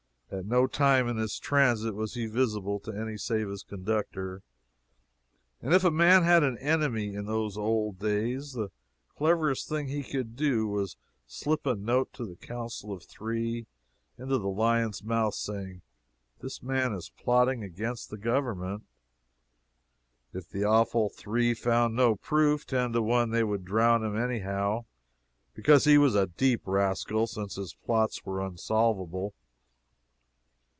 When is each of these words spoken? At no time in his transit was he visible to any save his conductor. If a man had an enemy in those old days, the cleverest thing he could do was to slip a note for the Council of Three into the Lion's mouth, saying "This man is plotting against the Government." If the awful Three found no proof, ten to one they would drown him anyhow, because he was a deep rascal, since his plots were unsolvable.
At 0.33 0.45
no 0.45 0.65
time 0.65 1.09
in 1.09 1.17
his 1.17 1.37
transit 1.37 1.93
was 1.93 2.13
he 2.13 2.25
visible 2.25 2.79
to 2.79 2.93
any 2.97 3.17
save 3.17 3.49
his 3.49 3.63
conductor. 3.63 4.43
If 5.61 5.83
a 5.83 5.91
man 5.91 6.23
had 6.23 6.41
an 6.41 6.57
enemy 6.59 7.13
in 7.15 7.25
those 7.25 7.57
old 7.57 7.99
days, 7.99 8.53
the 8.53 8.71
cleverest 9.09 9.67
thing 9.67 9.89
he 9.89 10.03
could 10.03 10.37
do 10.37 10.69
was 10.69 10.93
to 10.93 10.99
slip 11.27 11.65
a 11.65 11.75
note 11.75 12.11
for 12.13 12.25
the 12.25 12.37
Council 12.37 12.93
of 12.93 13.03
Three 13.03 13.67
into 14.17 14.37
the 14.37 14.47
Lion's 14.47 15.03
mouth, 15.03 15.33
saying 15.33 15.81
"This 16.39 16.63
man 16.63 16.93
is 16.93 17.11
plotting 17.17 17.61
against 17.61 18.09
the 18.09 18.17
Government." 18.17 18.85
If 20.33 20.47
the 20.49 20.63
awful 20.63 21.09
Three 21.09 21.53
found 21.53 21.93
no 21.93 22.15
proof, 22.15 22.65
ten 22.65 22.93
to 22.93 23.01
one 23.01 23.31
they 23.31 23.43
would 23.43 23.65
drown 23.65 24.01
him 24.01 24.15
anyhow, 24.15 24.85
because 25.53 25.83
he 25.83 25.97
was 25.97 26.15
a 26.15 26.27
deep 26.27 26.61
rascal, 26.67 27.27
since 27.27 27.57
his 27.57 27.73
plots 27.73 28.23
were 28.23 28.39
unsolvable. 28.39 29.33